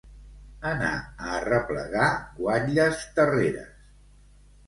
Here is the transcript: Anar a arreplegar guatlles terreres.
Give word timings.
Anar 0.69 0.93
a 1.01 1.33
arreplegar 1.41 2.07
guatlles 2.39 3.05
terreres. 3.19 3.69